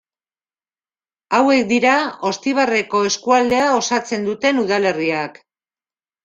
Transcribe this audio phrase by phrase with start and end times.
[1.39, 1.97] Hauek dira
[2.29, 5.39] Oztibarreko eskualdea osatzen duten udalerriak.